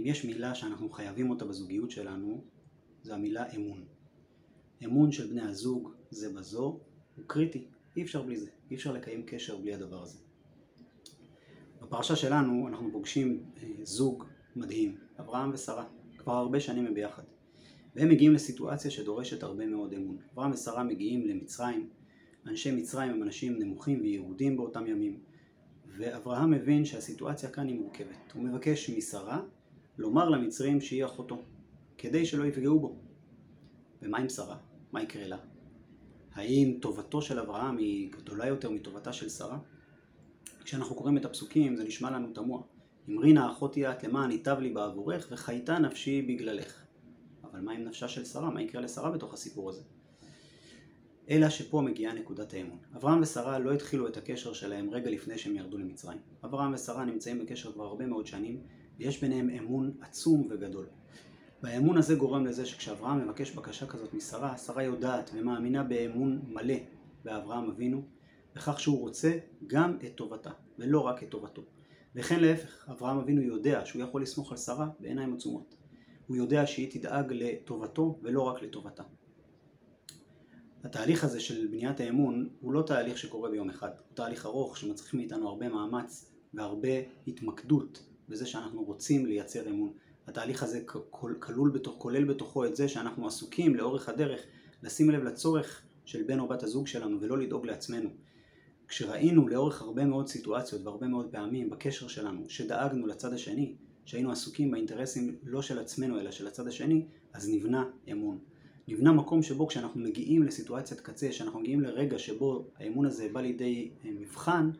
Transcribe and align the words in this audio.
אם 0.00 0.06
יש 0.06 0.24
מילה 0.24 0.54
שאנחנו 0.54 0.90
חייבים 0.90 1.30
אותה 1.30 1.44
בזוגיות 1.44 1.90
שלנו, 1.90 2.44
זה 3.02 3.14
המילה 3.14 3.50
אמון. 3.56 3.84
אמון 4.84 5.12
של 5.12 5.26
בני 5.26 5.42
הזוג 5.42 5.92
זה 6.10 6.32
בזו 6.32 6.80
הוא 7.16 7.24
קריטי, 7.26 7.66
אי 7.96 8.02
אפשר 8.02 8.22
בלי 8.22 8.36
זה, 8.36 8.50
אי 8.70 8.76
אפשר 8.76 8.92
לקיים 8.92 9.22
קשר 9.26 9.56
בלי 9.56 9.74
הדבר 9.74 10.02
הזה. 10.02 10.18
בפרשה 11.82 12.16
שלנו 12.16 12.68
אנחנו 12.68 12.92
פוגשים 12.92 13.42
אה, 13.62 13.68
זוג 13.82 14.24
מדהים, 14.56 14.98
אברהם 15.20 15.50
ושרה, 15.54 15.84
כבר 16.18 16.32
הרבה 16.32 16.60
שנים 16.60 16.86
הם 16.86 16.94
ביחד. 16.94 17.22
והם 17.96 18.08
מגיעים 18.08 18.32
לסיטואציה 18.32 18.90
שדורשת 18.90 19.42
הרבה 19.42 19.66
מאוד 19.66 19.92
אמון. 19.92 20.16
אברהם 20.32 20.50
ושרה 20.50 20.84
מגיעים 20.84 21.26
למצרים, 21.26 21.88
אנשי 22.46 22.70
מצרים 22.70 23.10
הם 23.10 23.22
אנשים 23.22 23.58
נמוכים 23.58 24.00
וירודים 24.00 24.56
באותם 24.56 24.86
ימים, 24.86 25.20
ואברהם 25.98 26.50
מבין 26.50 26.84
שהסיטואציה 26.84 27.50
כאן 27.50 27.66
היא 27.66 27.80
מורכבת. 27.80 28.32
הוא 28.34 28.42
מבקש 28.42 28.90
משרה 28.90 29.42
לומר 30.00 30.28
למצרים 30.28 30.80
שהיא 30.80 31.04
אחותו, 31.04 31.42
כדי 31.98 32.26
שלא 32.26 32.44
יפגעו 32.44 32.80
בו. 32.80 32.96
ומה 34.02 34.18
עם 34.18 34.28
שרה? 34.28 34.56
מה 34.92 35.02
יקרה 35.02 35.28
לה? 35.28 35.36
האם 36.32 36.78
טובתו 36.80 37.22
של 37.22 37.38
אברהם 37.38 37.76
היא 37.78 38.12
גדולה 38.12 38.46
יותר 38.46 38.70
מטובתה 38.70 39.12
של 39.12 39.28
שרה? 39.28 39.58
כשאנחנו 40.64 40.94
קוראים 40.94 41.16
את 41.16 41.24
הפסוקים 41.24 41.76
זה 41.76 41.84
נשמע 41.84 42.10
לנו 42.10 42.28
תמוה. 42.32 42.62
אמרי 43.08 43.32
נא 43.32 43.50
אחותי 43.50 43.86
את 43.86 44.04
למען 44.04 44.30
ייטב 44.30 44.56
לי 44.60 44.70
בעבורך 44.70 45.28
וחייתה 45.30 45.78
נפשי 45.78 46.22
בגללך. 46.22 46.84
אבל 47.44 47.60
מה 47.60 47.72
עם 47.72 47.84
נפשה 47.84 48.08
של 48.08 48.24
שרה? 48.24 48.50
מה 48.50 48.62
יקרה 48.62 48.80
לשרה 48.80 49.10
בתוך 49.10 49.34
הסיפור 49.34 49.68
הזה? 49.68 49.82
אלא 51.30 51.50
שפה 51.50 51.80
מגיעה 51.80 52.14
נקודת 52.14 52.54
האמון. 52.54 52.78
אברהם 52.96 53.22
ושרה 53.22 53.58
לא 53.58 53.72
התחילו 53.72 54.08
את 54.08 54.16
הקשר 54.16 54.52
שלהם 54.52 54.90
רגע 54.90 55.10
לפני 55.10 55.38
שהם 55.38 55.56
ירדו 55.56 55.78
למצרים. 55.78 56.18
אברהם 56.44 56.74
ושרה 56.74 57.04
נמצאים 57.04 57.38
בקשר 57.38 57.72
כבר 57.72 57.84
הרבה 57.84 58.06
מאוד 58.06 58.26
שנים, 58.26 58.60
ויש 59.00 59.20
ביניהם 59.20 59.50
אמון 59.50 59.92
עצום 60.00 60.48
וגדול. 60.50 60.86
והאמון 61.62 61.98
הזה 61.98 62.14
גורם 62.14 62.46
לזה 62.46 62.66
שכשאברהם 62.66 63.28
מבקש 63.28 63.50
בקשה 63.50 63.86
כזאת 63.86 64.14
משרה, 64.14 64.56
שרה 64.56 64.82
יודעת 64.82 65.30
ומאמינה 65.34 65.82
באמון 65.82 66.42
מלא 66.48 66.74
באברהם 67.24 67.70
אבינו, 67.70 68.02
בכך 68.54 68.80
שהוא 68.80 69.00
רוצה 69.00 69.38
גם 69.66 69.98
את 70.06 70.14
טובתה, 70.14 70.50
ולא 70.78 71.00
רק 71.00 71.22
את 71.22 71.28
טובתו. 71.28 71.62
וכן 72.14 72.40
להפך, 72.40 72.88
אברהם 72.90 73.18
אבינו 73.18 73.42
יודע 73.42 73.82
שהוא 73.84 74.02
יכול 74.02 74.22
לסמוך 74.22 74.52
על 74.52 74.58
שרה 74.58 74.88
בעיניים 75.00 75.34
עצומות. 75.34 75.76
הוא 76.26 76.36
יודע 76.36 76.66
שהיא 76.66 76.90
תדאג 76.90 77.32
לטובתו 77.32 78.18
ולא 78.22 78.42
רק 78.42 78.62
לטובתה. 78.62 79.02
התהליך 80.84 81.24
הזה 81.24 81.40
של 81.40 81.66
בניית 81.66 82.00
האמון 82.00 82.48
הוא 82.60 82.72
לא 82.72 82.82
תהליך 82.82 83.18
שקורה 83.18 83.50
ביום 83.50 83.70
אחד, 83.70 83.90
הוא 84.08 84.16
תהליך 84.16 84.46
ארוך 84.46 84.76
שמצריך 84.76 85.14
מאיתנו 85.14 85.48
הרבה 85.48 85.68
מאמץ 85.68 86.32
והרבה 86.54 86.88
התמקדות 87.26 88.09
בזה 88.30 88.46
שאנחנו 88.46 88.84
רוצים 88.84 89.26
לייצר 89.26 89.68
אמון. 89.68 89.92
התהליך 90.26 90.62
הזה 90.62 90.80
כלול 91.40 91.70
בתוך, 91.70 91.94
כולל 91.98 92.24
בתוכו 92.24 92.64
את 92.64 92.76
זה 92.76 92.88
שאנחנו 92.88 93.26
עסוקים 93.26 93.74
לאורך 93.74 94.08
הדרך 94.08 94.40
לשים 94.82 95.10
לב 95.10 95.22
לצורך 95.22 95.82
של 96.04 96.22
בן 96.22 96.40
או 96.40 96.48
בת 96.48 96.62
הזוג 96.62 96.86
שלנו 96.86 97.20
ולא 97.20 97.38
לדאוג 97.38 97.66
לעצמנו. 97.66 98.10
כשראינו 98.88 99.48
לאורך 99.48 99.82
הרבה 99.82 100.04
מאוד 100.04 100.28
סיטואציות 100.28 100.82
והרבה 100.84 101.06
מאוד 101.06 101.26
פעמים 101.30 101.70
בקשר 101.70 102.08
שלנו 102.08 102.44
שדאגנו 102.48 103.06
לצד 103.06 103.32
השני, 103.32 103.74
שהיינו 104.04 104.32
עסוקים 104.32 104.70
באינטרסים 104.70 105.36
לא 105.42 105.62
של 105.62 105.78
עצמנו 105.78 106.20
אלא 106.20 106.30
של 106.30 106.46
הצד 106.46 106.66
השני, 106.66 107.04
אז 107.32 107.50
נבנה 107.50 107.84
אמון. 108.12 108.38
נבנה 108.88 109.12
מקום 109.12 109.42
שבו 109.42 109.66
כשאנחנו 109.66 110.00
מגיעים 110.00 110.42
לסיטואציית 110.42 111.00
קצה, 111.00 111.28
כשאנחנו 111.28 111.60
מגיעים 111.60 111.80
לרגע 111.80 112.18
שבו 112.18 112.66
האמון 112.78 113.06
הזה 113.06 113.28
בא 113.32 113.40
לידי 113.40 113.90
אה, 114.04 114.10
מבחן, 114.20 114.70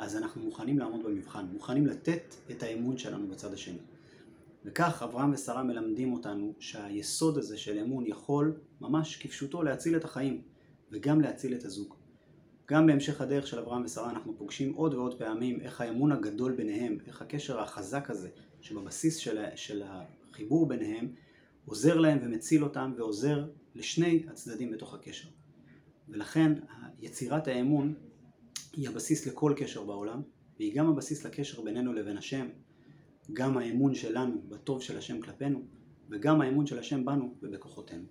אז 0.00 0.16
אנחנו 0.16 0.42
מוכנים 0.42 0.78
לעמוד 0.78 1.02
במבחן, 1.04 1.46
מוכנים 1.52 1.86
לתת 1.86 2.34
את 2.50 2.62
האמון 2.62 2.98
שלנו 2.98 3.28
בצד 3.28 3.52
השני. 3.52 3.78
וכך 4.64 5.02
אברהם 5.02 5.32
ושרה 5.32 5.62
מלמדים 5.62 6.12
אותנו 6.12 6.52
שהיסוד 6.58 7.38
הזה 7.38 7.58
של 7.58 7.78
אמון 7.78 8.06
יכול 8.06 8.52
ממש 8.80 9.16
כפשוטו 9.16 9.62
להציל 9.62 9.96
את 9.96 10.04
החיים 10.04 10.42
וגם 10.92 11.20
להציל 11.20 11.54
את 11.54 11.64
הזוג. 11.64 11.94
גם 12.70 12.86
בהמשך 12.86 13.20
הדרך 13.20 13.46
של 13.46 13.58
אברהם 13.58 13.84
ושרה 13.84 14.10
אנחנו 14.10 14.38
פוגשים 14.38 14.74
עוד 14.74 14.94
ועוד 14.94 15.18
פעמים 15.18 15.60
איך 15.60 15.80
האמון 15.80 16.12
הגדול 16.12 16.52
ביניהם, 16.52 16.98
איך 17.06 17.22
הקשר 17.22 17.60
החזק 17.60 18.10
הזה 18.10 18.28
שבבסיס 18.60 19.16
של, 19.16 19.44
של 19.54 19.82
החיבור 19.86 20.68
ביניהם 20.68 21.12
עוזר 21.64 21.98
להם 21.98 22.18
ומציל 22.22 22.64
אותם 22.64 22.92
ועוזר 22.96 23.46
לשני 23.74 24.24
הצדדים 24.28 24.70
בתוך 24.70 24.94
הקשר. 24.94 25.28
ולכן 26.08 26.52
יצירת 27.00 27.48
האמון 27.48 27.94
היא 28.72 28.88
הבסיס 28.88 29.26
לכל 29.26 29.54
קשר 29.56 29.84
בעולם, 29.84 30.22
והיא 30.56 30.74
גם 30.74 30.88
הבסיס 30.88 31.26
לקשר 31.26 31.62
בינינו 31.62 31.92
לבין 31.92 32.16
השם, 32.16 32.48
גם 33.32 33.58
האמון 33.58 33.94
שלנו 33.94 34.42
בטוב 34.48 34.82
של 34.82 34.98
השם 34.98 35.20
כלפינו, 35.20 35.62
וגם 36.10 36.40
האמון 36.40 36.66
של 36.66 36.78
השם 36.78 37.04
בנו 37.04 37.34
ובכוחותינו. 37.42 38.04